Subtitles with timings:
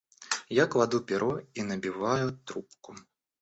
[0.59, 2.95] Я кладу перо и набиваю трубку.